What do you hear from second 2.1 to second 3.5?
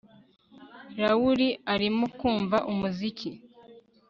kumva umuziki